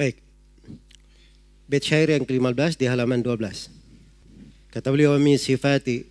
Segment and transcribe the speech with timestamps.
[0.00, 0.16] Baik.
[1.68, 3.68] Bait syair yang ke-15 di halaman 12.
[4.72, 6.08] Kata beliau min sifati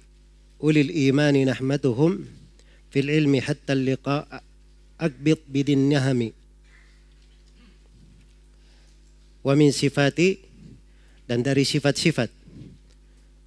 [0.61, 2.21] ulil imani nahmatuhum
[2.93, 4.29] fil ilmi hatta liqa
[5.01, 6.37] akbit bidin nahami.
[9.41, 10.37] Wa min sifati
[11.25, 12.29] dan dari sifat-sifat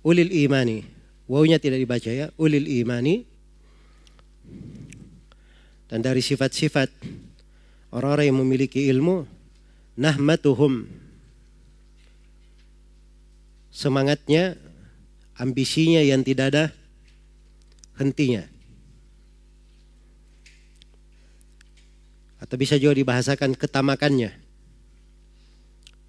[0.02, 0.82] ulil imani.
[1.30, 2.34] Wawunya tidak dibaca ya.
[2.34, 3.22] Ulil imani
[5.86, 6.90] dan dari sifat-sifat
[7.94, 9.41] orang-orang yang memiliki ilmu
[9.96, 10.88] nahmatuhum.
[13.72, 14.60] Semangatnya
[15.36, 16.64] ambisinya yang tidak ada
[17.96, 18.44] hentinya.
[22.42, 24.34] Atau bisa juga dibahasakan ketamakannya.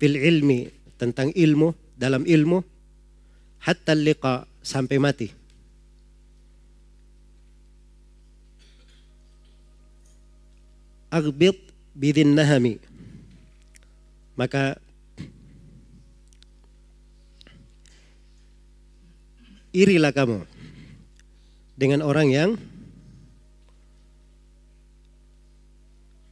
[0.02, 0.68] Fil ilmi
[1.00, 2.60] tentang ilmu dalam ilmu
[3.64, 5.30] hatta liqa sampai mati.
[11.14, 11.56] Agbit
[11.94, 12.82] bidin nahami
[14.34, 14.82] maka
[19.74, 20.46] irilah kamu
[21.74, 22.50] dengan orang yang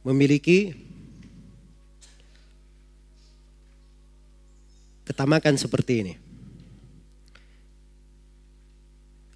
[0.02, 0.74] memiliki
[5.06, 6.14] ketamakan seperti ini.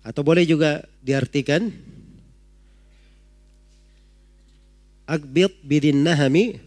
[0.07, 1.67] Atau boleh juga diartikan
[5.07, 6.59] Akbid bidin nahami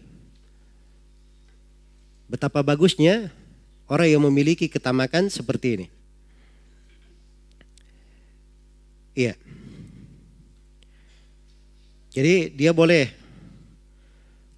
[2.30, 3.34] Betapa bagusnya
[3.90, 5.86] orang yang memiliki ketamakan seperti ini.
[9.18, 9.34] Iya.
[12.14, 13.10] Jadi dia boleh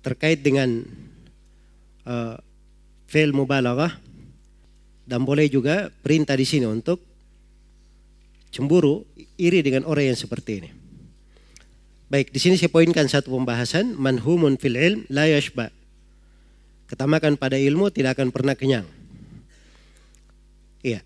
[0.05, 0.85] terkait dengan
[2.05, 2.37] uh,
[3.09, 3.97] fail mubalaghah
[5.09, 7.01] dan boleh juga perintah di sini untuk
[8.53, 9.09] cemburu
[9.41, 10.71] iri dengan orang yang seperti ini.
[12.13, 15.73] Baik, di sini saya poinkan satu pembahasan manhumun fil ilm la yashba.
[16.93, 18.85] Ketamakan pada ilmu tidak akan pernah kenyang.
[20.85, 21.01] Iya.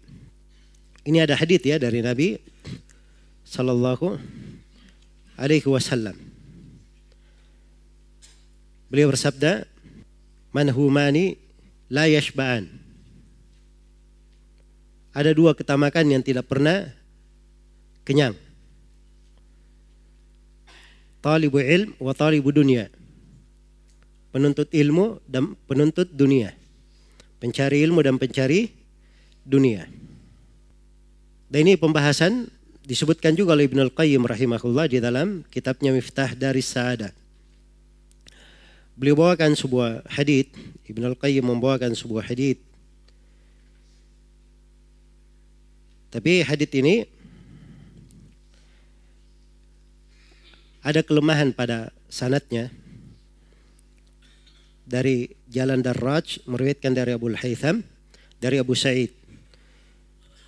[1.07, 2.43] Ini ada hadis ya dari Nabi
[3.47, 4.19] sallallahu
[5.39, 6.19] alaihi wasallam.
[8.91, 9.63] Beliau bersabda,
[10.51, 11.39] "Manhumani
[11.87, 12.67] la yashba'an."
[15.15, 16.91] Ada dua ketamakan yang tidak pernah
[18.03, 18.35] kenyang
[21.27, 22.87] talibu ilm wa talibu dunia.
[24.37, 26.53] Penuntut ilmu dan penuntut dunia.
[27.41, 28.69] Pencari ilmu dan pencari
[29.41, 29.89] dunia.
[31.49, 32.53] Dan ini pembahasan
[32.85, 37.17] disebutkan juga oleh Ibnu Al-Qayyim rahimahullah di dalam kitabnya Miftah dari Sa'adah.
[38.93, 40.53] Beliau bawakan sebuah hadith,
[40.85, 42.61] Ibnu Al-Qayyim membawakan sebuah hadith.
[46.13, 47.09] Tapi hadith ini
[50.85, 52.69] ada kelemahan pada sanatnya
[54.87, 57.83] dari jalan Darraj meriwayatkan dari Abu Haytham
[58.39, 59.11] dari Abu Sa'id.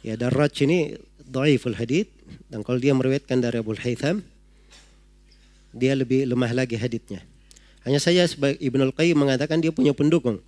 [0.07, 0.95] Ya Darraj ini
[1.27, 2.09] dhaiful hadith
[2.49, 4.23] dan kalau dia meriwayatkan dari Abu Haytham
[5.75, 7.21] dia lebih lemah lagi hadithnya.
[7.85, 10.41] Hanya saja Ibnu Al-Qayyim mengatakan dia punya pendukung.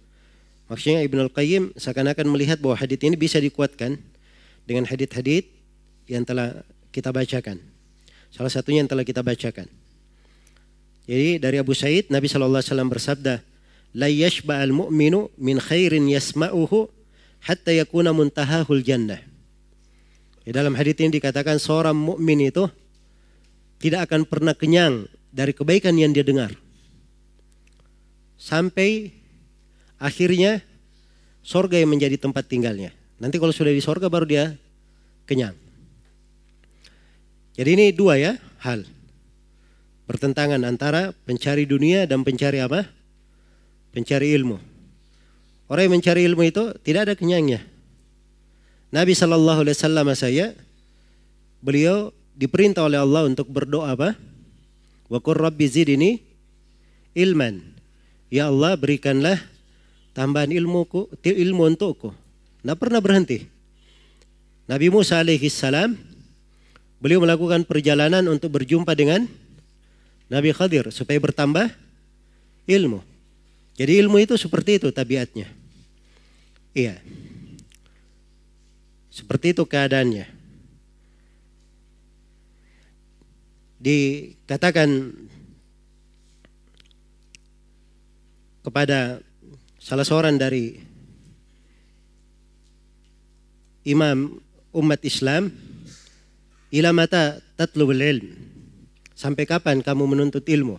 [0.71, 3.99] Maksudnya Ibnu Al-Qayyim seakan-akan melihat bahwa hadith ini bisa dikuatkan
[4.65, 5.51] dengan hadith-hadith
[6.07, 6.63] yang telah
[6.95, 7.59] kita bacakan.
[8.31, 9.67] Salah satunya yang telah kita bacakan.
[11.11, 13.35] Jadi dari Abu Said Nabi Shallallahu Alaihi Wasallam bersabda,
[13.97, 16.91] "La yashba'al mu'minu min khairin yasma'uhu
[17.47, 19.23] hatta yakuna muntahahul jannah."
[20.47, 22.67] Di dalam hadis ini dikatakan seorang mukmin itu
[23.81, 26.53] tidak akan pernah kenyang dari kebaikan yang dia dengar.
[28.41, 29.13] Sampai
[30.01, 30.65] akhirnya
[31.45, 32.91] sorga yang menjadi tempat tinggalnya.
[33.21, 34.45] Nanti kalau sudah di sorga baru dia
[35.29, 35.55] kenyang.
[37.55, 38.33] Jadi ini dua ya
[38.65, 38.89] hal.
[40.09, 42.89] Pertentangan antara pencari dunia dan pencari apa?
[43.91, 44.59] Pencari ilmu.
[45.71, 47.63] Orang yang mencari ilmu itu tidak ada kenyangnya.
[48.91, 50.47] Nabi Shallallahu Alaihi Wasallam saya,
[51.63, 54.19] beliau diperintah oleh Allah untuk berdoa apa?
[55.11, 56.23] Wakur Rabbi zidini
[57.15, 57.63] ilman.
[58.31, 59.39] Ya Allah berikanlah
[60.15, 62.15] tambahan ilmuku, ilmu untukku.
[62.63, 63.47] Tidak pernah berhenti.
[64.71, 65.99] Nabi Musa alaihi salam
[67.01, 69.25] Beliau melakukan perjalanan untuk berjumpa dengan
[70.29, 71.73] Nabi Khadir supaya bertambah
[72.69, 73.01] ilmu.
[73.75, 75.49] Jadi ilmu itu seperti itu tabiatnya.
[76.73, 76.99] Iya.
[79.11, 80.27] Seperti itu keadaannya.
[83.81, 84.89] Dikatakan
[88.61, 89.25] kepada
[89.81, 90.77] salah seorang dari
[93.89, 94.37] imam
[94.77, 95.49] umat Islam
[96.71, 98.31] Ila mata tatlubul ilm.
[99.19, 100.79] Sampai kapan kamu menuntut ilmu?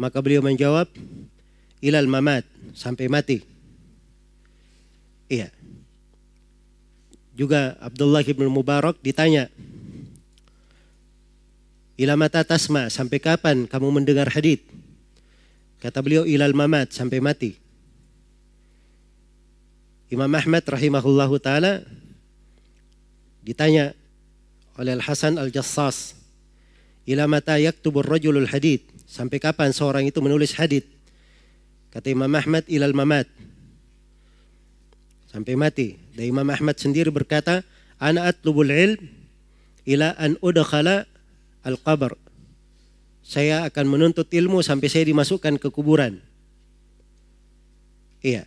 [0.00, 0.88] Maka beliau menjawab,
[1.84, 3.44] ilal mamat sampai mati.
[5.28, 5.52] Iya.
[7.36, 9.52] Juga Abdullah bin Mubarak ditanya,
[12.00, 14.64] Ila mata tasma, sampai kapan kamu mendengar hadith?
[15.84, 17.60] Kata beliau, ilal mamat, sampai mati.
[20.08, 21.84] Imam Ahmad rahimahullahu ta'ala
[23.44, 23.92] ditanya
[24.80, 26.16] oleh Al-Hasan Al-Jassas,
[27.04, 30.86] Ila mata yaktubur rajulul hadith, sampai kapan seorang itu menulis hadith?
[31.90, 33.26] Kata Imam Ahmad, ilal mamat,
[35.26, 35.98] sampai mati.
[36.14, 37.66] Dan Imam Ahmad sendiri berkata,
[37.98, 39.02] Ana atlubul ilm
[39.90, 41.10] ila an udkhala
[41.66, 42.14] al-qabr.
[43.20, 46.18] Saya akan menuntut ilmu sampai saya dimasukkan ke kuburan.
[48.22, 48.46] Iya.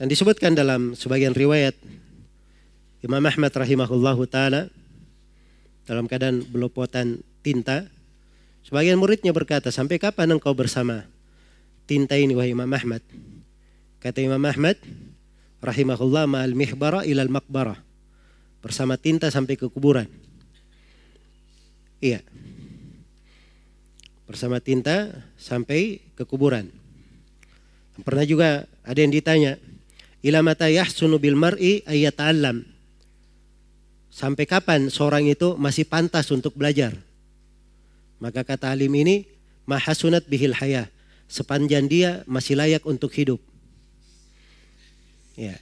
[0.00, 1.76] Dan disebutkan dalam sebagian riwayat
[3.04, 4.72] Imam Ahmad rahimahullahu taala
[5.88, 7.88] dalam keadaan belopotan tinta
[8.66, 11.08] sebagian muridnya berkata sampai kapan engkau bersama
[11.90, 13.02] tinta ini wahai Imam Ahmad.
[13.98, 14.78] Kata Imam Ahmad,
[15.58, 17.82] rahimahullah ma'al mihbara ilal makbara.
[18.62, 20.06] Bersama tinta sampai ke kuburan.
[21.98, 22.22] Iya.
[24.30, 26.70] Bersama tinta sampai ke kuburan.
[28.06, 29.58] Pernah juga ada yang ditanya,
[30.22, 32.62] ila mata yahsunu bil mar'i ayyata'allam.
[34.10, 36.98] Sampai kapan seorang itu masih pantas untuk belajar?
[38.18, 39.24] Maka kata alim ini,
[39.64, 40.90] mahasunat bihil hayah
[41.30, 43.38] sepanjang dia masih layak untuk hidup.
[45.38, 45.56] Ya.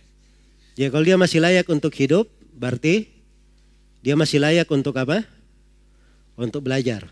[0.75, 2.25] Ya kalau dia masih layak untuk hidup,
[2.57, 3.13] berarti
[4.01, 5.23] dia masih layak untuk apa?
[6.41, 7.05] Untuk belajar.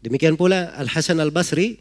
[0.00, 1.78] Demikian pula Al Hasan Al Basri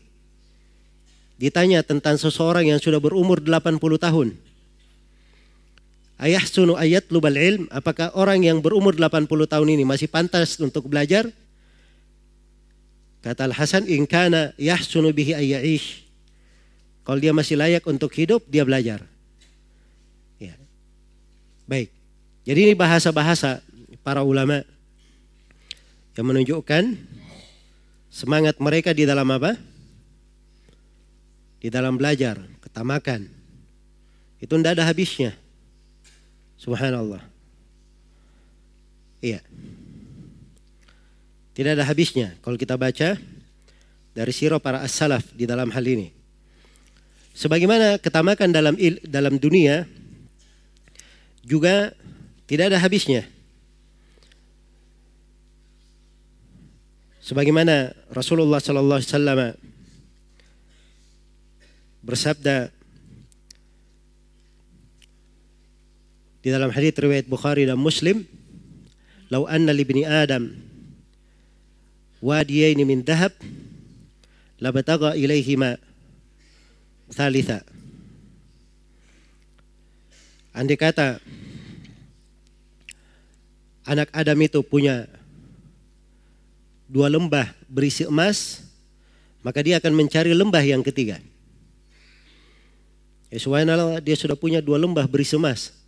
[1.42, 4.38] ditanya tentang seseorang yang sudah berumur 80 tahun.
[6.21, 10.85] Ayah sunu ayat lubal ilm, apakah orang yang berumur 80 tahun ini masih pantas untuk
[10.85, 11.25] belajar?
[13.25, 16.06] Kata Al-Hasan, in kana yahsunu bihi ayya'ish.
[17.01, 19.01] Kalau dia masih layak untuk hidup, dia belajar.
[20.38, 20.53] Ya.
[21.65, 21.89] Baik.
[22.45, 23.65] Jadi ini bahasa-bahasa
[24.06, 24.62] para ulama
[26.13, 27.01] yang menunjukkan
[28.13, 29.57] semangat mereka di dalam apa?
[31.57, 33.25] Di dalam belajar, ketamakan.
[34.38, 35.33] Itu tidak ada habisnya.
[36.62, 37.25] Subhanallah.
[39.18, 39.42] Iya.
[41.58, 43.18] Tidak ada habisnya kalau kita baca
[44.13, 46.13] dari sirah para as-salaf di dalam hal ini.
[47.34, 49.90] Sebagaimana ketamakan dalam il, dalam dunia
[51.42, 51.98] juga
[52.46, 53.25] tidak ada habisnya.
[57.25, 59.40] Sebagaimana Rasulullah sallallahu alaihi wasallam
[62.06, 62.74] bersabda
[66.41, 68.25] di dalam hadis riwayat Bukhari dan Muslim,
[69.29, 70.49] "Lau anna li Adam
[72.21, 73.33] wadiyaini min dahab
[74.61, 75.81] labataga ilaihima
[77.09, 77.65] thalitha.
[80.53, 81.17] Andai kata
[83.89, 85.09] anak Adam itu punya
[86.85, 88.61] dua lembah berisi emas,
[89.41, 91.17] maka dia akan mencari lembah yang ketiga.
[93.31, 93.39] Ya
[94.03, 95.80] dia sudah punya dua lembah berisi emas.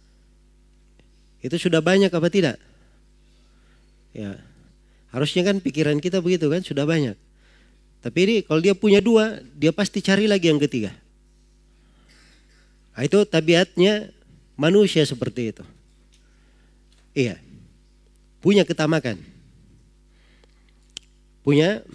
[1.44, 2.58] Itu sudah banyak apa tidak?
[4.16, 4.40] Ya,
[5.14, 7.14] Harusnya kan pikiran kita begitu kan, sudah banyak.
[8.02, 10.90] Tapi ini kalau dia punya dua, dia pasti cari lagi yang ketiga.
[12.98, 14.10] Nah, itu tabiatnya
[14.58, 15.64] manusia seperti itu.
[17.14, 17.38] Iya.
[18.42, 19.22] Punya ketamakan.
[21.46, 21.86] Punya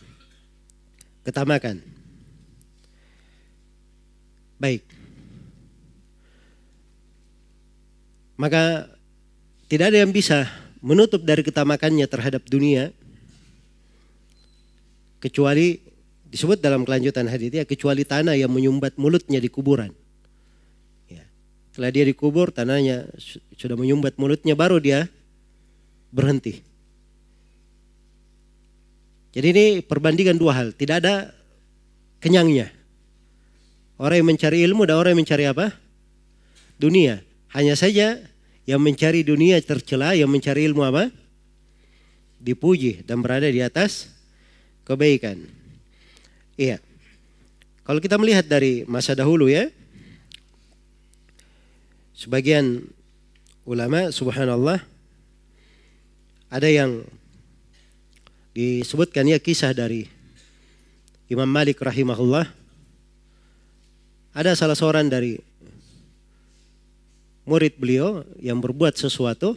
[1.27, 1.83] ketamakan.
[4.63, 4.87] Baik.
[8.39, 8.87] Maka
[9.69, 10.49] tidak ada yang bisa
[10.81, 12.89] menutup dari ketamakannya terhadap dunia
[15.21, 15.77] kecuali
[16.29, 19.93] disebut dalam kelanjutan hadis ya kecuali tanah yang menyumbat mulutnya di kuburan.
[21.09, 21.25] Ya.
[21.73, 23.09] Setelah dia dikubur tanahnya
[23.57, 25.09] sudah menyumbat mulutnya baru dia
[26.13, 26.65] berhenti.
[29.37, 31.37] Jadi ini perbandingan dua hal, tidak ada
[32.25, 32.73] kenyangnya.
[33.99, 35.75] Orang yang mencari ilmu dan orang yang mencari apa?
[36.79, 37.21] Dunia.
[37.53, 38.23] Hanya saja
[38.69, 41.09] yang mencari dunia tercela, yang mencari ilmu apa?
[42.37, 44.13] Dipuji dan berada di atas
[44.85, 45.41] kebaikan.
[46.61, 46.77] Iya.
[47.89, 49.73] Kalau kita melihat dari masa dahulu ya,
[52.13, 52.85] sebagian
[53.65, 54.85] ulama subhanallah
[56.53, 57.09] ada yang
[58.53, 60.05] disebutkan ya kisah dari
[61.33, 62.45] Imam Malik rahimahullah.
[64.37, 65.48] Ada salah seorang dari
[67.49, 69.57] murid beliau yang berbuat sesuatu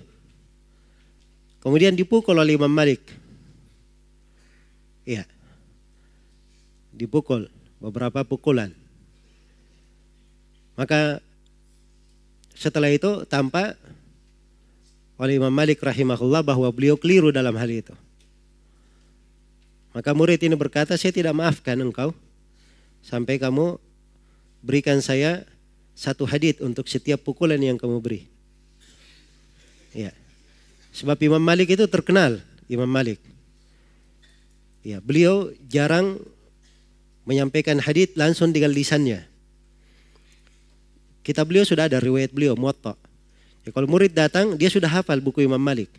[1.59, 3.03] kemudian dipukul oleh Imam Malik
[5.01, 5.25] Iya.
[6.93, 7.49] dipukul
[7.81, 8.69] beberapa pukulan.
[10.77, 11.19] Maka
[12.53, 13.73] setelah itu tampak
[15.17, 17.93] oleh Imam Malik rahimahullah bahwa beliau keliru dalam hal itu.
[19.91, 22.15] Maka murid ini berkata, saya tidak maafkan engkau
[23.03, 23.75] sampai kamu
[24.61, 25.43] berikan saya
[26.01, 28.25] satu hadit untuk setiap pukulan yang kamu beri.
[29.93, 30.09] Ya.
[30.97, 33.21] Sebab Imam Malik itu terkenal, Imam Malik.
[34.81, 36.17] Ya, beliau jarang
[37.21, 39.29] menyampaikan hadit langsung dengan lisannya.
[41.21, 42.97] Kitab beliau sudah ada riwayat beliau muwatta.
[43.61, 45.93] Ya, kalau murid datang, dia sudah hafal buku Imam Malik.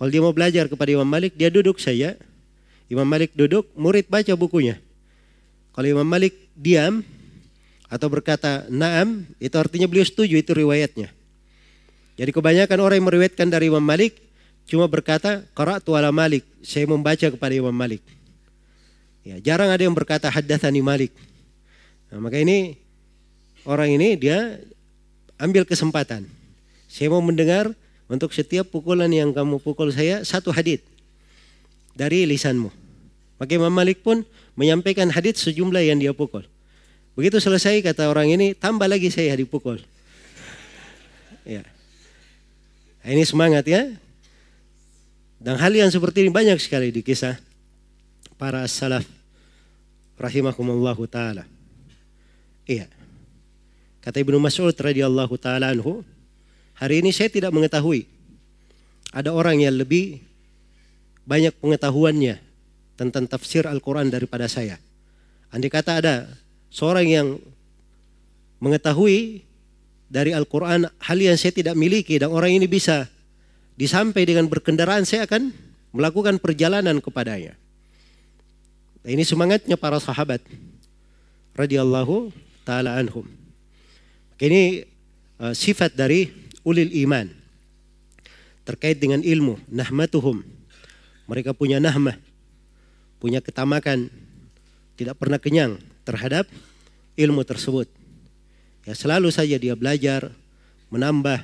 [0.00, 2.16] Kalau dia mau belajar kepada Imam Malik, dia duduk saja.
[2.88, 4.80] Imam Malik duduk, murid baca bukunya.
[5.76, 7.04] Kalau Imam Malik diam
[7.88, 11.12] atau berkata naam, itu artinya beliau setuju itu riwayatnya.
[12.14, 14.18] Jadi kebanyakan orang yang meriwayatkan dari Imam Malik
[14.64, 18.00] cuma berkata qara'tu ala Malik, saya membaca kepada Imam Malik.
[19.24, 21.12] Ya, jarang ada yang berkata haddatsani Malik.
[22.12, 22.76] Nah, maka ini
[23.64, 24.60] orang ini dia
[25.40, 26.28] ambil kesempatan.
[26.86, 27.72] Saya mau mendengar
[28.06, 30.84] untuk setiap pukulan yang kamu pukul saya satu hadit
[31.96, 32.70] dari lisanmu.
[33.40, 34.22] Maka Imam Malik pun
[34.54, 36.46] menyampaikan hadit sejumlah yang dia pukul.
[37.14, 39.78] Begitu selesai kata orang ini, tambah lagi saya dipukul.
[41.46, 41.62] Ya.
[43.06, 43.86] Nah, ini semangat ya.
[45.38, 47.36] Dan hal yang seperti ini banyak sekali di kisah
[48.34, 49.04] para salaf
[50.18, 51.46] rahimakumullahu taala.
[52.64, 52.88] Iya.
[54.00, 56.00] Kata Ibnu Mas'ud radhiyallahu taala anhu,
[56.74, 58.08] hari ini saya tidak mengetahui
[59.14, 60.18] ada orang yang lebih
[61.28, 62.40] banyak pengetahuannya
[62.98, 64.80] tentang tafsir Al-Quran daripada saya.
[65.52, 66.14] Andai kata ada
[66.74, 67.28] seorang yang
[68.58, 69.46] mengetahui
[70.10, 73.06] dari Al-Quran hal yang saya tidak miliki dan orang ini bisa
[73.78, 75.54] disampai dengan berkendaraan saya akan
[75.94, 77.54] melakukan perjalanan kepadanya.
[79.06, 80.42] Ini semangatnya para sahabat
[81.54, 82.34] radhiyallahu
[82.66, 83.28] taala anhum.
[84.40, 84.82] Ini
[85.38, 86.32] uh, sifat dari
[86.66, 87.30] ulil iman
[88.66, 90.42] terkait dengan ilmu, nahmatuhum.
[91.28, 92.16] Mereka punya nahmah,
[93.20, 94.08] punya ketamakan,
[94.94, 96.46] tidak pernah kenyang terhadap
[97.18, 97.86] ilmu tersebut.
[98.84, 100.28] Ya selalu saja dia belajar,
[100.92, 101.42] menambah,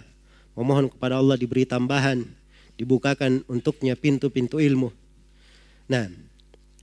[0.55, 2.27] memohon kepada Allah diberi tambahan,
[2.77, 4.93] dibukakan untuknya pintu-pintu ilmu.
[5.89, 6.07] Nah,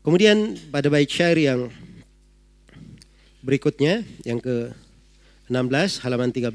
[0.01, 1.69] kemudian pada bait syair yang
[3.45, 6.51] berikutnya, yang ke-16, halaman 13,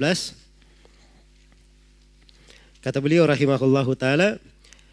[2.83, 4.37] kata beliau rahimahullahu taala,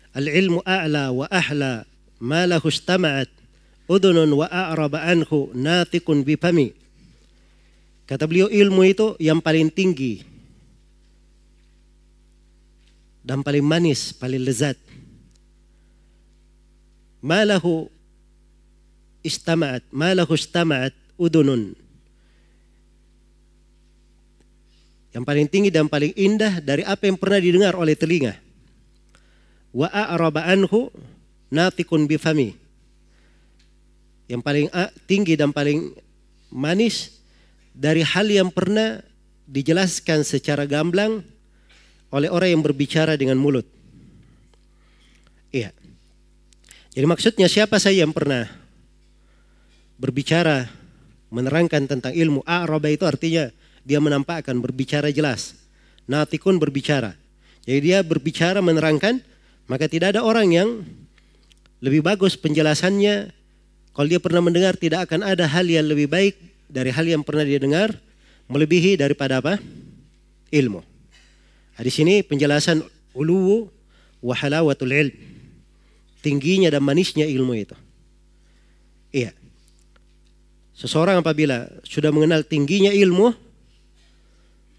[0.09, 1.85] Al-ilmu a'la wa ahla
[2.17, 3.29] ma lahu istama'at
[3.89, 6.77] udunun wa a'raba anhu natikun bifami
[8.09, 10.25] Kata beliau ilmu itu yang paling tinggi
[13.21, 14.73] dan paling manis, paling lezat.
[17.21, 17.85] Malahu
[19.21, 20.89] istama'at, malahu istama'at
[21.21, 21.77] udunun.
[25.13, 28.33] Yang paling tinggi dan paling indah dari apa yang pernah didengar oleh telinga.
[29.69, 30.89] Wa a'raba anhu
[31.53, 32.57] natikun bifami.
[34.29, 34.67] Yang paling
[35.09, 35.97] tinggi dan paling
[36.53, 37.17] manis
[37.73, 39.01] dari hal yang pernah
[39.49, 41.25] dijelaskan secara gamblang
[42.13, 43.65] oleh orang yang berbicara dengan mulut.
[45.49, 45.73] Iya.
[46.93, 48.45] Jadi maksudnya siapa saya yang pernah
[49.97, 50.69] berbicara
[51.33, 53.49] menerangkan tentang ilmu A'raba itu artinya
[53.85, 55.57] dia menampakkan berbicara jelas.
[56.09, 57.13] Natikun berbicara.
[57.65, 59.21] Jadi dia berbicara menerangkan
[59.69, 60.69] maka tidak ada orang yang
[61.81, 63.38] lebih bagus penjelasannya
[63.99, 66.39] kalau dia pernah mendengar tidak akan ada hal yang lebih baik
[66.71, 67.99] dari hal yang pernah dia dengar
[68.47, 69.59] melebihi daripada apa?
[70.55, 70.79] Ilmu.
[71.75, 72.79] Nah, di sini penjelasan
[73.11, 73.67] ulu
[74.23, 75.11] wa halawatul ilm.
[76.23, 77.75] Tingginya dan manisnya ilmu itu.
[79.11, 79.35] Iya.
[80.79, 83.35] Seseorang apabila sudah mengenal tingginya ilmu,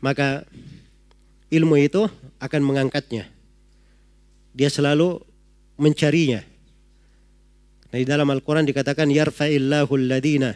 [0.00, 0.48] maka
[1.52, 2.08] ilmu itu
[2.40, 3.28] akan mengangkatnya.
[4.56, 5.20] Dia selalu
[5.76, 6.40] mencarinya.
[7.90, 10.54] Nah, di dalam Al-Quran dikatakan yarfa'illahu alladina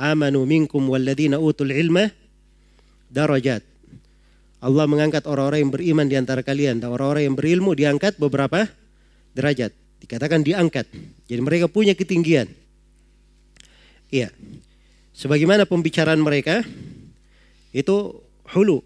[0.00, 2.08] amanu minkum walladina utul ilma
[3.12, 3.60] darajat.
[4.62, 8.70] Allah mengangkat orang-orang yang beriman di antara kalian dan orang-orang yang berilmu diangkat beberapa
[9.36, 9.74] derajat.
[10.00, 10.86] Dikatakan diangkat.
[11.26, 12.48] Jadi mereka punya ketinggian.
[14.08, 14.30] Iya.
[15.12, 16.64] Sebagaimana pembicaraan mereka
[17.74, 18.22] itu
[18.54, 18.80] hulu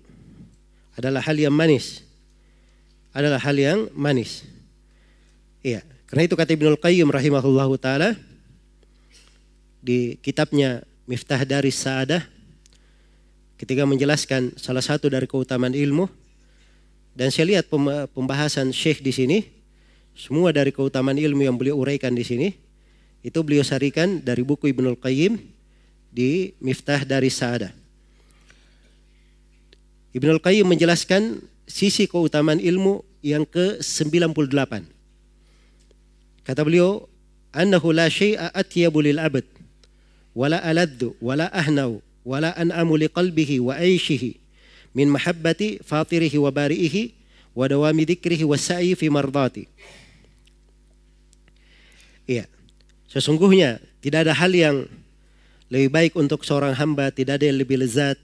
[0.96, 2.02] adalah hal yang manis.
[3.12, 4.44] Adalah hal yang manis.
[5.60, 5.84] Iya.
[6.06, 8.14] Karena itu kata Ibnul Qayyim rahimahullahu taala
[9.82, 12.22] di kitabnya Miftah dari Sa'adah
[13.58, 16.06] ketika menjelaskan salah satu dari keutamaan ilmu
[17.14, 17.70] dan saya lihat
[18.14, 19.38] pembahasan Syekh di sini
[20.14, 22.48] semua dari keutamaan ilmu yang beliau uraikan di sini
[23.26, 25.34] Itu beliau sarikan dari buku Ibnul Qayyim
[26.14, 27.74] di Miftah dari Sa'adah.
[30.14, 34.95] Ibnul Qayyim menjelaskan sisi keutamaan ilmu yang ke-98.
[36.46, 37.10] Kata beliau,
[37.50, 39.42] "Annahu la syai'a atyabu lil abad
[40.30, 44.38] wala aladdu wala ahnau wala an'amu liqalbihi wa aishihi
[44.94, 47.18] min mahabbati fatirihi wa bari'ihi
[47.56, 49.66] wa dawami dzikrihi wa sa'i fi mardati."
[52.30, 52.46] Iya.
[53.10, 54.86] Sesungguhnya tidak ada hal yang
[55.66, 58.18] lebih baik untuk seorang hamba, tidak ada yang lebih lezat,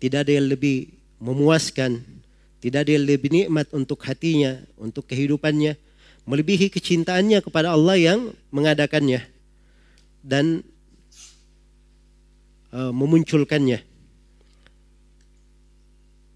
[0.00, 0.88] tidak ada yang lebih
[1.20, 2.00] memuaskan,
[2.64, 5.76] tidak ada yang lebih nikmat untuk hatinya, untuk kehidupannya,
[6.26, 9.22] melebihi kecintaannya kepada Allah yang mengadakannya
[10.26, 10.66] dan
[12.74, 13.80] uh, memunculkannya.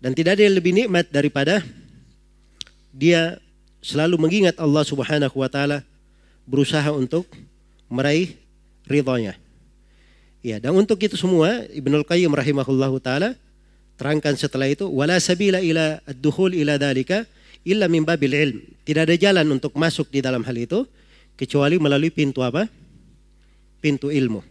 [0.01, 1.61] Dan tidak ada yang lebih nikmat daripada
[2.95, 3.37] dia
[3.85, 5.85] selalu mengingat Allah Subhanahu wa taala
[6.49, 7.29] berusaha untuk
[7.91, 8.33] meraih
[8.89, 9.37] ridhonya.
[10.41, 13.37] Ya, dan untuk itu semua Ibnul Qayyim rahimahullahu taala
[14.01, 17.29] terangkan setelah itu wala sabila ila ad-dukhul ila dalika
[17.64, 18.59] illa min babil ilm.
[18.85, 20.88] Tidak ada jalan untuk masuk di dalam hal itu
[21.37, 22.69] kecuali melalui pintu apa?
[23.81, 24.45] Pintu ilmu.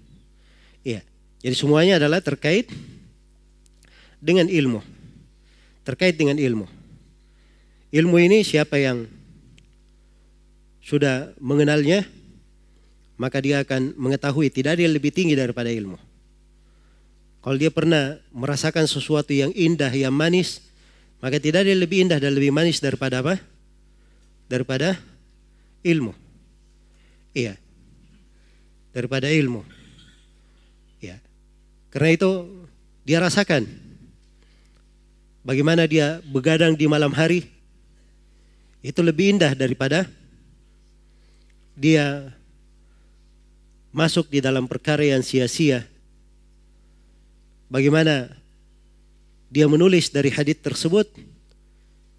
[0.81, 1.05] Iya.
[1.39, 2.67] Jadi semuanya adalah terkait
[4.19, 4.81] dengan ilmu.
[5.85, 6.65] Terkait dengan ilmu.
[7.89, 9.09] Ilmu ini siapa yang
[10.85, 12.05] sudah mengenalnya,
[13.17, 15.97] maka dia akan mengetahui tidak ada yang lebih tinggi daripada ilmu.
[17.39, 20.68] Kalau dia pernah merasakan sesuatu yang indah, yang manis,
[21.19, 23.35] maka tidak ada yang lebih indah dan lebih manis daripada apa?
[24.47, 24.95] Daripada
[25.83, 26.15] ilmu.
[27.35, 27.59] Iya.
[28.95, 29.67] Daripada ilmu.
[31.03, 31.19] Ya.
[31.91, 32.29] Karena itu
[33.03, 33.67] dia rasakan
[35.43, 37.47] bagaimana dia begadang di malam hari
[38.79, 40.07] itu lebih indah daripada
[41.75, 42.31] dia
[43.89, 45.83] masuk di dalam perkara yang sia-sia.
[47.67, 48.38] Bagaimana
[49.49, 51.09] dia menulis dari hadith tersebut,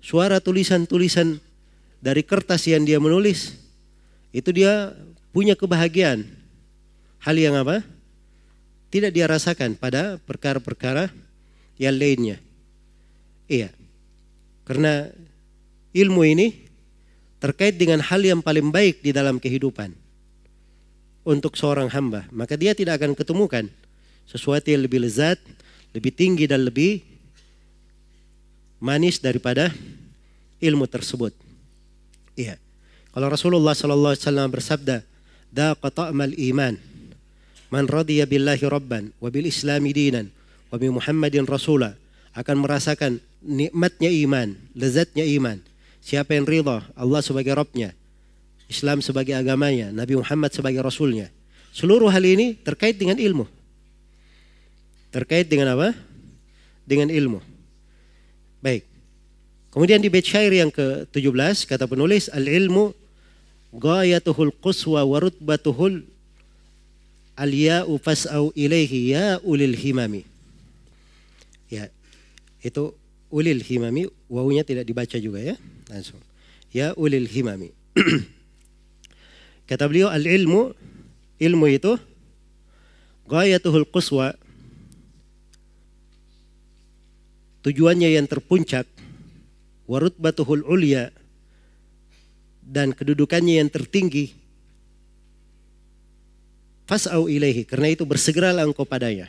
[0.03, 1.39] suara tulisan-tulisan
[2.03, 3.55] dari kertas yang dia menulis,
[4.35, 4.95] itu dia
[5.31, 6.27] punya kebahagiaan.
[7.23, 7.87] Hal yang apa?
[8.91, 11.15] Tidak dia rasakan pada perkara-perkara
[11.79, 12.43] yang lainnya.
[13.47, 13.71] Iya.
[14.67, 15.11] Karena
[15.95, 16.67] ilmu ini
[17.39, 19.95] terkait dengan hal yang paling baik di dalam kehidupan
[21.27, 23.67] untuk seorang hamba, maka dia tidak akan ketemukan
[24.27, 25.39] sesuatu yang lebih lezat,
[25.91, 27.10] lebih tinggi dan lebih
[28.81, 29.71] manis daripada
[30.59, 31.37] ilmu tersebut.
[32.35, 32.57] Iya.
[33.11, 34.97] Kalau Rasulullah sallallahu alaihi wasallam bersabda,
[35.53, 36.75] "Daqa ta'mal iman
[37.71, 40.33] man radiya billahi rabban wa bil islami dinan
[40.73, 41.95] wa bi Muhammadin rasula."
[42.31, 45.59] Akan merasakan nikmatnya iman, lezatnya iman
[46.01, 47.93] Siapa yang ridha Allah sebagai Rabbnya,
[48.73, 51.29] Islam sebagai agamanya, Nabi Muhammad sebagai Rasulnya.
[51.77, 53.45] Seluruh hal ini terkait dengan ilmu.
[55.13, 55.93] Terkait dengan apa?
[56.89, 57.45] Dengan ilmu.
[58.61, 58.85] Baik.
[59.71, 62.93] Kemudian di bait syair yang ke-17 kata penulis al-ilmu
[63.77, 66.03] ghayatuhul quswa wa rutbatuhul
[67.39, 70.27] al-ya'u fas'au ilaihi ya ulil himami.
[71.71, 71.89] Ya.
[72.61, 72.99] Itu
[73.31, 76.19] ulil himami wawunya tidak dibaca juga ya langsung
[76.75, 77.71] ya ulil himami
[79.71, 80.75] kata beliau al ilmu
[81.39, 81.95] ilmu itu
[83.31, 84.35] ghayatuhul quswa
[87.67, 88.89] tujuannya yang terpuncak
[89.85, 91.13] warutbatuhul ulya
[92.65, 94.33] dan kedudukannya yang tertinggi
[96.87, 99.29] fas'au ilaihi karena itu bersegeralah engkau padanya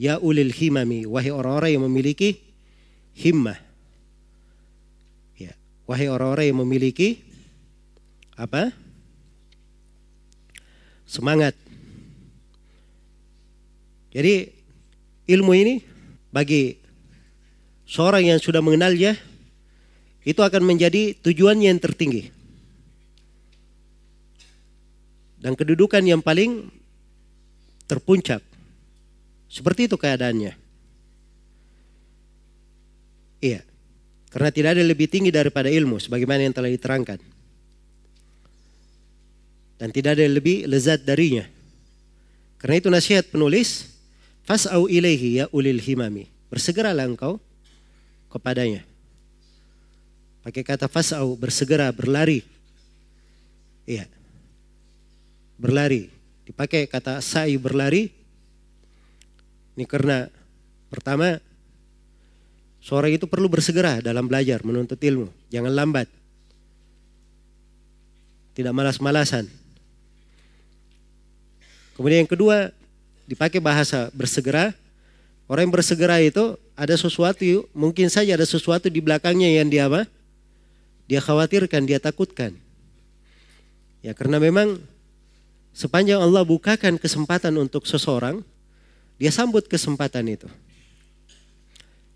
[0.00, 2.50] ya ulil himami wahai orang-orang yang memiliki
[3.20, 3.60] himmah.
[5.36, 5.52] Ya,
[5.84, 7.20] wahai orang-orang yang memiliki
[8.32, 8.72] apa?
[11.04, 11.52] Semangat.
[14.10, 14.50] Jadi
[15.28, 15.74] ilmu ini
[16.32, 16.79] bagi
[17.90, 19.18] seorang yang sudah mengenalnya
[20.22, 22.30] itu akan menjadi tujuan yang tertinggi.
[25.40, 26.70] Dan kedudukan yang paling
[27.90, 28.44] terpuncak.
[29.50, 30.54] Seperti itu keadaannya.
[33.42, 33.66] Iya.
[34.30, 37.18] Karena tidak ada lebih tinggi daripada ilmu sebagaimana yang telah diterangkan.
[39.80, 41.48] Dan tidak ada lebih lezat darinya.
[42.60, 43.96] Karena itu nasihat penulis,
[44.44, 46.28] fas'au ilaihi ya ulil himami.
[46.52, 47.40] Bersegeralah engkau
[48.30, 48.86] kepadanya.
[50.40, 52.40] Pakai kata fas'au, bersegera, berlari.
[53.84, 54.08] Iya.
[55.60, 56.08] Berlari.
[56.48, 58.08] Dipakai kata sa'i berlari.
[59.76, 60.30] Ini karena
[60.88, 61.36] pertama
[62.80, 65.28] Seorang itu perlu bersegera dalam belajar, menuntut ilmu.
[65.52, 66.08] Jangan lambat.
[68.56, 69.44] Tidak malas-malasan.
[71.92, 72.72] Kemudian yang kedua
[73.28, 74.72] dipakai bahasa bersegera.
[75.44, 80.08] Orang yang bersegera itu ada sesuatu, mungkin saja ada sesuatu di belakangnya yang dia apa?
[81.04, 82.56] Dia khawatirkan, dia takutkan.
[84.00, 84.80] Ya karena memang
[85.76, 88.40] sepanjang Allah bukakan kesempatan untuk seseorang,
[89.20, 90.48] dia sambut kesempatan itu.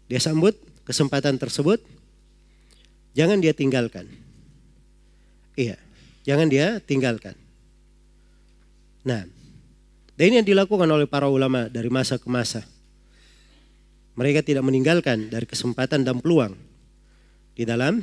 [0.09, 0.57] Dia sambut
[0.89, 1.85] kesempatan tersebut,
[3.13, 4.09] jangan dia tinggalkan.
[5.61, 5.77] Iya,
[6.25, 7.37] jangan dia tinggalkan.
[9.05, 9.29] Nah,
[10.17, 12.65] dan ini yang dilakukan oleh para ulama dari masa ke masa.
[14.15, 16.55] Mereka tidak meninggalkan dari kesempatan dan peluang
[17.59, 18.03] di dalam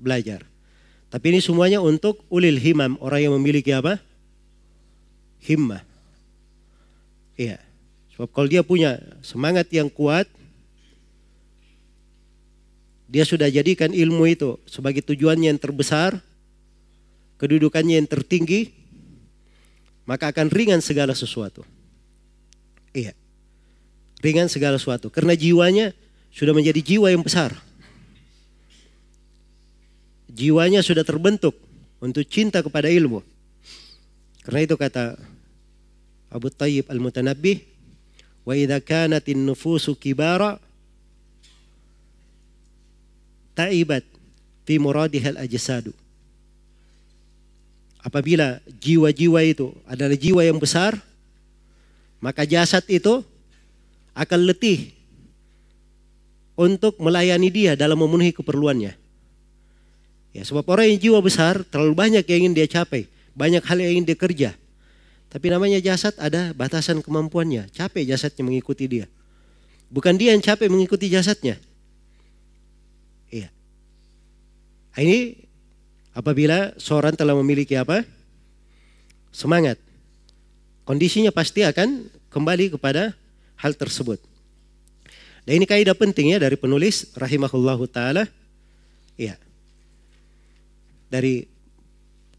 [0.00, 0.44] belajar.
[1.12, 4.02] Tapi ini semuanya untuk ulil himam, orang yang memiliki apa?
[5.44, 5.84] Himmah.
[7.38, 7.60] Iya.
[8.14, 10.26] Sebab kalau dia punya semangat yang kuat,
[13.10, 16.18] dia sudah jadikan ilmu itu sebagai tujuannya yang terbesar,
[17.38, 18.74] kedudukannya yang tertinggi,
[20.02, 21.62] maka akan ringan segala sesuatu.
[22.90, 23.14] Iya.
[24.24, 25.12] Ringan segala sesuatu.
[25.12, 25.92] Karena jiwanya
[26.32, 27.52] sudah menjadi jiwa yang besar
[30.34, 31.54] jiwanya sudah terbentuk
[32.02, 33.22] untuk cinta kepada ilmu.
[34.42, 35.14] Karena itu kata
[36.28, 37.62] Abu Tayyib Al-Mutanabbih,
[38.42, 40.58] "Wa idza kanatin nufusu kibara
[43.54, 44.02] ta'ibat
[44.66, 45.94] fi muradihal ajsadu."
[48.04, 51.00] Apabila jiwa-jiwa itu adalah jiwa yang besar,
[52.20, 53.24] maka jasad itu
[54.14, 54.94] akan letih
[56.54, 58.94] untuk melayani dia dalam memenuhi keperluannya.
[60.34, 63.98] Ya, sebab orang yang jiwa besar terlalu banyak yang ingin dia capai, banyak hal yang
[63.98, 64.50] ingin dia kerja.
[65.30, 69.06] Tapi namanya jasad ada batasan kemampuannya, capek jasadnya mengikuti dia.
[69.90, 71.58] Bukan dia yang capek mengikuti jasadnya.
[73.30, 73.50] Iya.
[74.94, 75.18] Nah, ini
[76.14, 78.06] apabila seorang telah memiliki apa?
[79.34, 79.78] Semangat.
[80.86, 83.14] Kondisinya pasti akan kembali kepada
[83.64, 84.20] hal tersebut.
[85.48, 88.28] Dan ini kaidah penting ya dari penulis rahimahullahu taala.
[89.16, 89.40] Iya
[91.14, 91.46] dari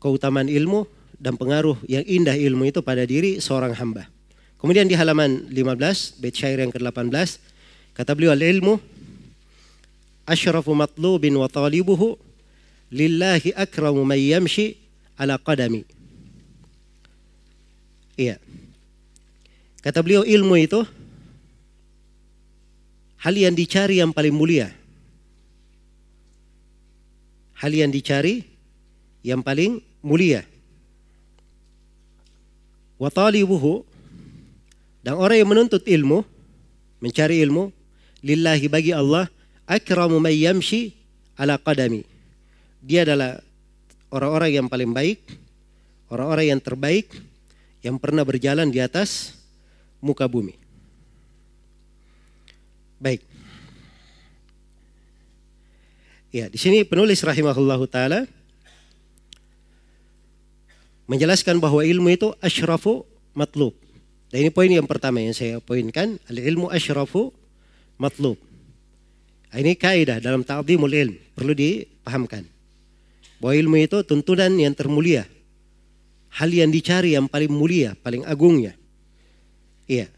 [0.04, 0.84] keutamaan ilmu
[1.16, 4.12] dan pengaruh yang indah ilmu itu pada diri seorang hamba.
[4.60, 7.40] Kemudian di halaman 15 bait syair yang ke-18
[7.96, 8.76] kata beliau al-ilmu
[10.28, 12.20] asyrafu matlubin wa talibuhu
[12.92, 14.76] lillahi akramu man yamshi
[15.16, 15.88] ala qadami.
[18.20, 18.36] Iya.
[19.80, 20.84] Kata beliau ilmu itu
[23.26, 24.70] hal yang dicari yang paling mulia.
[27.58, 28.46] Hal yang dicari
[29.26, 30.46] yang paling mulia.
[33.02, 33.82] Wa talibuhu
[35.02, 36.22] dan orang yang menuntut ilmu,
[37.02, 37.74] mencari ilmu
[38.22, 39.26] lillahi bagi Allah
[39.66, 40.94] akramu may yamshi
[41.34, 42.06] ala qadami.
[42.86, 43.42] Dia adalah
[44.14, 45.26] orang-orang yang paling baik,
[46.14, 47.10] orang-orang yang terbaik
[47.82, 49.34] yang pernah berjalan di atas
[49.98, 50.65] muka bumi.
[53.06, 53.22] Baik.
[56.34, 58.26] Ya, di sini penulis rahimahullahu taala
[61.06, 63.06] menjelaskan bahwa ilmu itu asyrafu
[63.38, 63.78] matlub.
[64.34, 67.30] Dan ini poin yang pertama yang saya poinkan, al-ilmu asyrafu
[68.02, 68.42] matlub.
[69.54, 72.42] Nah, ini kaidah dalam ta'zimul ilm, perlu dipahamkan.
[73.38, 75.30] Bahwa ilmu itu tuntunan yang termulia.
[76.42, 78.74] Hal yang dicari yang paling mulia, paling agungnya.
[79.86, 80.10] Iya.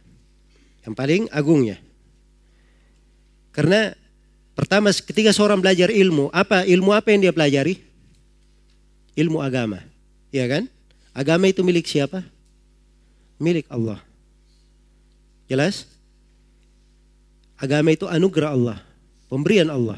[0.87, 1.83] Yang paling agungnya.
[3.57, 3.97] Karena
[4.53, 7.81] pertama ketika seorang belajar ilmu, apa ilmu apa yang dia pelajari?
[9.17, 9.81] Ilmu agama.
[10.29, 10.63] Iya kan?
[11.09, 12.21] Agama itu milik siapa?
[13.41, 13.97] Milik Allah.
[15.49, 15.89] Jelas?
[17.57, 18.77] Agama itu anugerah Allah,
[19.25, 19.97] pemberian Allah.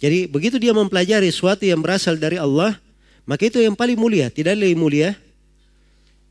[0.00, 2.80] Jadi begitu dia mempelajari sesuatu yang berasal dari Allah,
[3.28, 5.12] maka itu yang paling mulia, tidak lebih mulia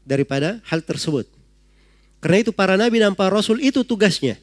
[0.02, 1.30] daripada hal tersebut.
[2.18, 4.42] Karena itu para nabi dan para rasul itu tugasnya.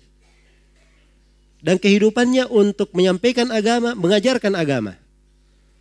[1.66, 4.94] Dan kehidupannya untuk menyampaikan agama, mengajarkan agama.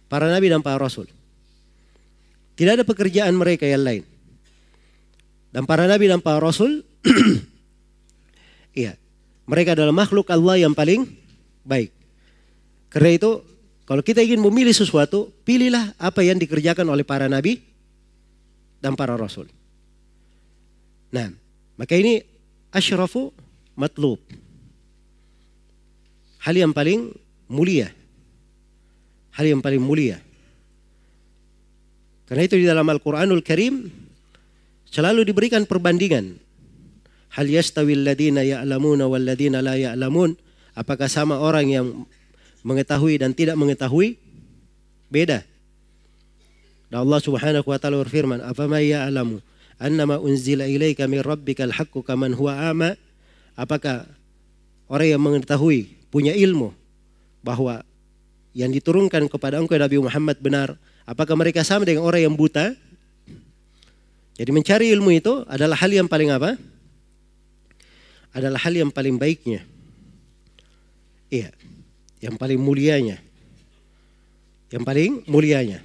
[0.10, 1.06] Para nabi dan para rasul.
[2.58, 4.02] Tidak ada pekerjaan mereka yang lain.
[5.54, 6.82] Dan para nabi dan para rasul,
[8.74, 8.98] iya,
[9.45, 11.06] mereka adalah makhluk Allah yang paling
[11.62, 11.93] baik.
[12.89, 13.45] Karena itu,
[13.86, 17.62] kalau kita ingin memilih sesuatu, pilihlah apa yang dikerjakan oleh para nabi
[18.82, 19.45] dan para rasul.
[21.13, 21.30] Nah,
[21.78, 22.26] maka ini
[22.74, 23.30] asyrafu
[23.78, 24.17] matlub.
[26.45, 27.10] Hal yang paling
[27.49, 27.89] mulia.
[29.34, 30.21] Hal yang paling mulia.
[32.29, 33.89] Karena itu di dalam Al-Quranul Karim
[34.89, 36.38] selalu diberikan perbandingan.
[37.34, 40.38] Hal yastawil ladina ya'lamuna wal ladina la ya'lamun.
[40.77, 41.88] Apakah sama orang yang
[42.62, 44.15] mengetahui dan tidak mengetahui?
[45.10, 45.41] Beda.
[46.93, 49.41] Dan Allah Subhanahu wa taala berfirman, "Afama ya'lamu
[49.79, 52.95] annama unzila ilaika min rabbikal haqqu kaman huwa ama
[53.60, 54.08] apakah
[54.88, 56.71] orang yang mengetahui punya ilmu
[57.43, 57.84] bahwa
[58.56, 60.80] yang diturunkan kepada engkau Nabi Muhammad benar.
[61.04, 62.71] Apakah mereka sama dengan orang yang buta?
[64.39, 66.56] Jadi mencari ilmu itu adalah hal yang paling apa?
[68.32, 69.67] Adalah hal yang paling baiknya.
[71.28, 71.51] Iya
[72.25, 73.21] yang paling mulianya.
[74.73, 75.80] Yang paling mulianya.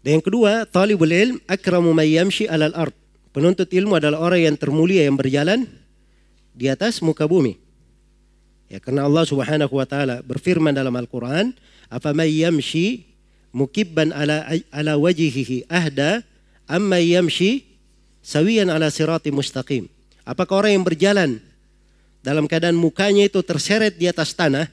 [0.00, 2.96] Dan yang kedua, talibul ilm akramu may yamshi alal ard.
[3.30, 5.70] Penuntut ilmu adalah orang yang termulia yang berjalan
[6.50, 7.69] di atas muka bumi.
[8.70, 11.50] Ya, karena Allah Subhanahu wa taala berfirman dalam Al-Qur'an,
[11.90, 13.02] "Apa may yamshi
[13.50, 16.22] mukibban ala ala wajhihi ahda
[16.70, 17.66] amma yamshi
[18.22, 19.90] sawiyan ala sirati mustaqim."
[20.22, 21.42] Apakah orang yang berjalan
[22.22, 24.70] dalam keadaan mukanya itu terseret di atas tanah,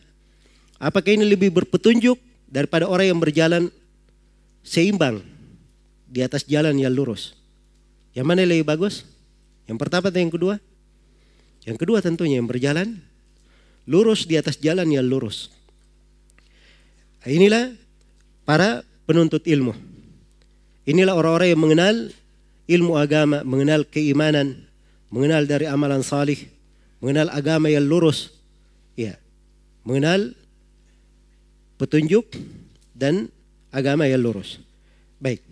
[0.77, 3.73] apakah ini lebih berpetunjuk daripada orang yang berjalan
[4.61, 5.25] seimbang
[6.05, 7.33] di atas jalan yang lurus.
[8.13, 9.09] Yang mana yang lebih bagus?
[9.65, 10.55] Yang pertama atau yang kedua?
[11.65, 13.01] Yang kedua tentunya yang berjalan
[13.87, 15.49] lurus di atas jalan yang lurus.
[17.23, 17.73] Inilah
[18.43, 19.73] para penuntut ilmu.
[20.87, 21.95] Inilah orang-orang yang mengenal
[22.67, 24.67] ilmu agama, mengenal keimanan,
[25.11, 26.39] mengenal dari amalan salih,
[26.99, 28.31] mengenal agama yang lurus.
[28.95, 29.15] Ya.
[29.87, 30.35] Mengenal
[31.79, 32.27] petunjuk
[32.91, 33.31] dan
[33.71, 34.59] agama yang lurus.
[35.19, 35.43] Baik.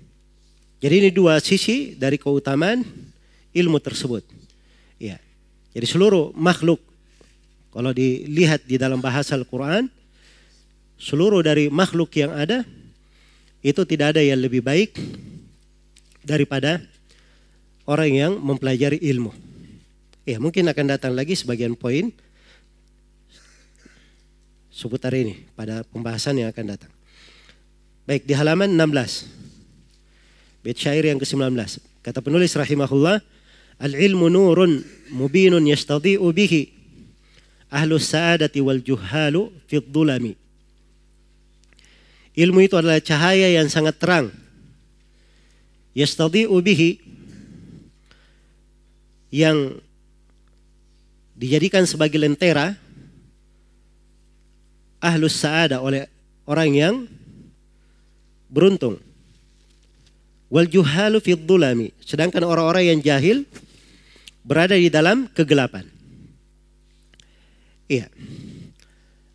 [0.84, 2.84] Jadi ini dua sisi dari keutamaan
[3.56, 4.24] ilmu tersebut.
[5.00, 5.19] Ya.
[5.76, 6.80] Jadi seluruh makhluk
[7.75, 9.91] kalau dilihat di dalam bahasa Al-Qur'an
[10.95, 12.63] seluruh dari makhluk yang ada
[13.59, 14.95] itu tidak ada yang lebih baik
[16.23, 16.79] daripada
[17.83, 19.35] orang yang mempelajari ilmu.
[20.23, 22.15] Ya, mungkin akan datang lagi sebagian poin
[24.71, 26.91] seputar ini pada pembahasan yang akan datang.
[28.07, 30.63] Baik, di halaman 16.
[30.63, 31.51] Bait syair yang ke-19.
[31.99, 33.19] Kata penulis rahimahullah,
[33.75, 34.79] Al-ilmu nurun
[35.11, 36.74] mubinun yastadi'u bihi
[37.75, 40.39] ahlus sa'adati wal juhalu fi dhulami.
[42.35, 44.31] Ilmu itu adalah cahaya yang sangat terang.
[45.91, 46.99] Yastadi'u bihi
[49.35, 49.79] yang
[51.35, 52.79] dijadikan sebagai lentera
[55.03, 56.07] ahlus sa'ada oleh
[56.47, 56.95] orang yang
[58.47, 58.99] beruntung.
[60.47, 61.91] Wal juhalu fi dhulami.
[62.03, 63.47] Sedangkan orang-orang yang jahil
[64.43, 65.94] berada di dalam kegelapan.
[67.86, 68.10] Iya.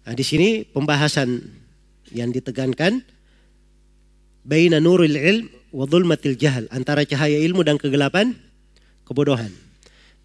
[0.06, 1.38] Nah, di sini pembahasan
[2.10, 3.06] yang ditegankan
[4.42, 8.34] baina nuril ilm wa dhulmatil jahal antara cahaya ilmu dan kegelapan
[9.06, 9.54] kebodohan.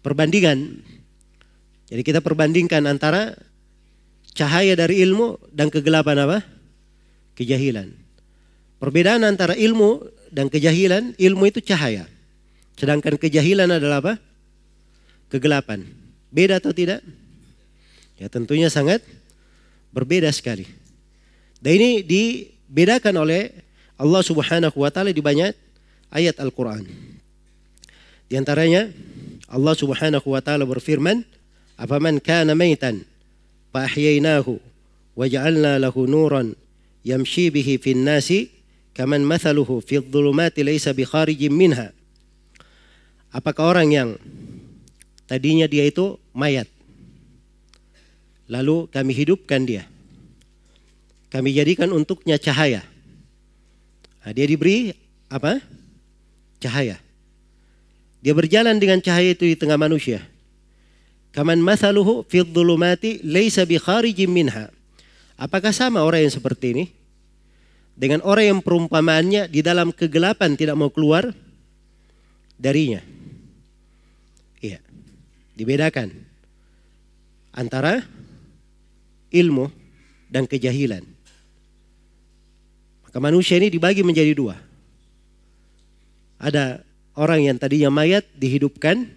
[0.02, 0.82] Perbandingan.
[1.86, 3.38] Jadi kita perbandingkan antara
[4.34, 6.38] cahaya dari ilmu dan kegelapan apa?
[7.38, 7.94] Kejahilan.
[8.82, 10.02] Perbedaan antara ilmu
[10.34, 12.10] dan kejahilan, ilmu itu cahaya.
[12.74, 14.14] Sedangkan kejahilan adalah apa?
[15.30, 15.86] Kegelapan.
[16.28, 17.00] Beda atau tidak?
[18.16, 19.04] Ya tentunya sangat
[19.92, 20.64] berbeda sekali.
[21.60, 23.52] Dan ini dibedakan oleh
[23.96, 25.52] Allah Subhanahu wa taala di banyak
[26.12, 26.84] ayat Al-Qur'an.
[28.28, 28.88] Di antaranya
[29.48, 31.24] Allah Subhanahu wa taala berfirman,
[31.76, 33.04] "Afaman kana maitan
[33.72, 34.60] fa ahyaynahu
[35.16, 36.52] wa ja'alna lahu nuran
[37.04, 38.52] yamshi bihi fin nasi
[38.92, 41.92] kaman mathaluhu fi dhulumati laysa bi kharijin minha.
[43.32, 44.08] Apakah orang yang
[45.28, 46.68] tadinya dia itu mayat
[48.46, 49.86] lalu kami hidupkan dia.
[51.30, 52.86] Kami jadikan untuknya cahaya.
[54.22, 54.94] Nah, dia diberi
[55.30, 55.58] apa?
[56.62, 56.98] Cahaya.
[58.22, 60.22] Dia berjalan dengan cahaya itu di tengah manusia.
[61.30, 62.42] Kaman mathaluhu fi
[63.22, 63.76] laysa bi
[64.26, 64.72] minha.
[65.36, 66.84] Apakah sama orang yang seperti ini?
[67.96, 71.32] dengan orang yang perumpamaannya di dalam kegelapan tidak mau keluar
[72.60, 73.00] darinya.
[74.60, 74.84] Iya.
[75.56, 76.12] Dibedakan
[77.56, 78.04] antara
[79.30, 79.70] ilmu
[80.30, 81.02] dan kejahilan.
[83.06, 84.58] Maka manusia ini dibagi menjadi dua.
[86.36, 86.84] Ada
[87.16, 89.08] orang yang tadinya mayat dihidupkan,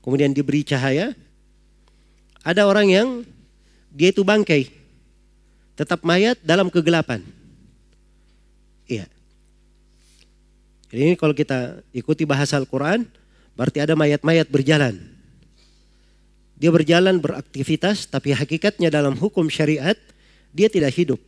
[0.00, 1.12] kemudian diberi cahaya.
[2.42, 3.08] Ada orang yang
[3.92, 4.72] dia itu bangkai,
[5.76, 7.22] tetap mayat dalam kegelapan.
[8.88, 9.06] Iya.
[10.90, 13.06] Jadi ini kalau kita ikuti bahasa Al-Quran,
[13.56, 14.98] berarti ada mayat-mayat berjalan.
[16.62, 19.98] Dia berjalan beraktivitas, tapi hakikatnya dalam hukum syariat,
[20.54, 21.18] dia tidak hidup.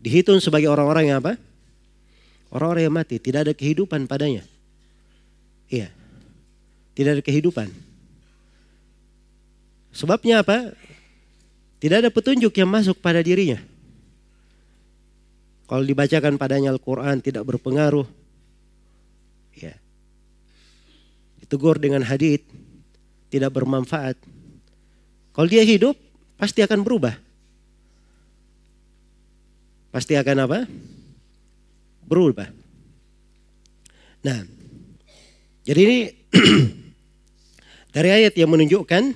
[0.00, 1.36] Dihitung sebagai orang-orang yang apa?
[2.48, 4.48] Orang-orang yang mati, tidak ada kehidupan padanya.
[5.68, 5.92] Iya.
[6.96, 7.68] Tidak ada kehidupan.
[9.92, 10.72] Sebabnya apa?
[11.76, 13.60] Tidak ada petunjuk yang masuk pada dirinya.
[15.68, 18.08] Kalau dibacakan padanya Al-Quran tidak berpengaruh.
[19.52, 19.76] Ya.
[21.44, 22.40] ditegur dengan hadit
[23.28, 24.16] tidak bermanfaat.
[25.32, 25.96] Kalau dia hidup,
[26.36, 27.16] pasti akan berubah.
[29.92, 30.58] Pasti akan apa?
[32.04, 32.48] Berubah.
[34.22, 34.44] Nah,
[35.64, 35.98] jadi ini
[37.96, 39.12] dari ayat yang menunjukkan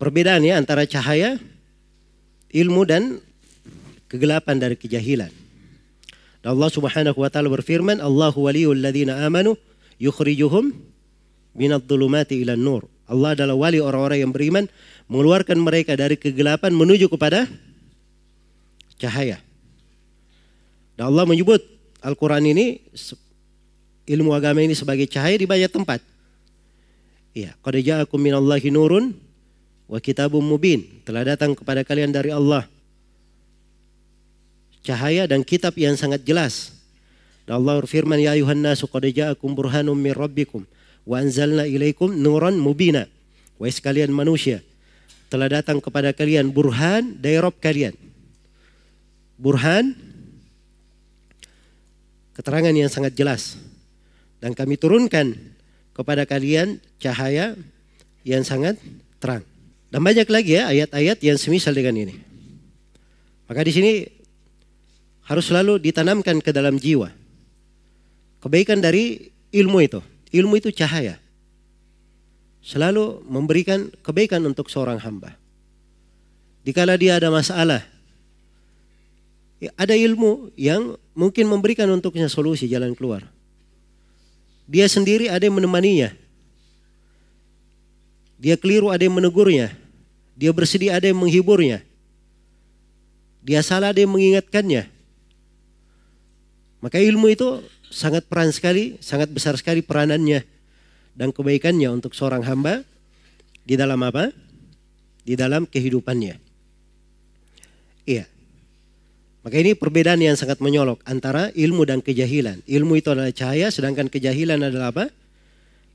[0.00, 1.36] perbedaannya antara cahaya,
[2.52, 3.20] ilmu dan
[4.08, 5.32] kegelapan dari kejahilan.
[6.40, 9.54] Dan Allah Subhanahu wa taala berfirman, "Allahu waliyul ladzina amanu
[10.00, 10.72] yukhrijuhum
[11.52, 14.70] minadh dhulumati ila nur." Allah adalah wali orang-orang yang beriman
[15.10, 17.50] mengeluarkan mereka dari kegelapan menuju kepada
[18.94, 19.42] cahaya.
[20.94, 21.58] Dan Allah menyebut
[21.98, 22.78] Al-Quran ini
[24.06, 25.98] ilmu agama ini sebagai cahaya di banyak tempat.
[27.34, 29.10] Iya, qad ja'akum minallahi nurun
[29.90, 30.86] wa kitabum mubin.
[31.02, 32.62] Telah datang kepada kalian dari Allah
[34.86, 36.78] cahaya dan kitab yang sangat jelas.
[37.42, 40.62] Dan Allah berfirman, Ya ayuhan nasu qad ja'akum burhanum min rabbikum
[41.04, 43.06] wa anzalna ilaikum nuran mubina.
[43.60, 44.64] Wahai sekalian manusia,
[45.28, 47.92] telah datang kepada kalian burhan dari Rob kalian.
[49.36, 49.92] Burhan,
[52.32, 53.60] keterangan yang sangat jelas.
[54.40, 55.36] Dan kami turunkan
[55.92, 57.52] kepada kalian cahaya
[58.24, 58.80] yang sangat
[59.20, 59.44] terang.
[59.92, 62.16] Dan banyak lagi ya ayat-ayat yang semisal dengan ini.
[63.44, 63.92] Maka di sini
[65.28, 67.12] harus selalu ditanamkan ke dalam jiwa.
[68.40, 70.00] Kebaikan dari ilmu itu.
[70.30, 71.18] Ilmu itu cahaya.
[72.62, 75.34] Selalu memberikan kebaikan untuk seorang hamba.
[76.60, 77.80] Dikala dia ada masalah,
[79.58, 83.24] ya ada ilmu yang mungkin memberikan untuknya solusi jalan keluar.
[84.70, 86.14] Dia sendiri ada yang menemaninya.
[88.38, 89.74] Dia keliru ada yang menegurnya.
[90.38, 91.82] Dia bersedih ada yang menghiburnya.
[93.42, 94.86] Dia salah ada yang mengingatkannya.
[96.80, 97.60] Maka ilmu itu
[97.90, 100.46] sangat peran sekali, sangat besar sekali peranannya
[101.18, 102.86] dan kebaikannya untuk seorang hamba
[103.66, 104.30] di dalam apa?
[105.26, 106.38] Di dalam kehidupannya.
[108.08, 108.24] Iya.
[109.40, 112.62] Maka ini perbedaan yang sangat menyolok antara ilmu dan kejahilan.
[112.64, 115.04] Ilmu itu adalah cahaya, sedangkan kejahilan adalah apa?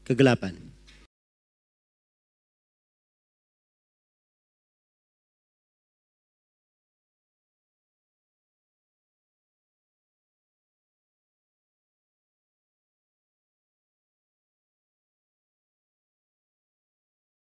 [0.05, 0.74] Kegelapan.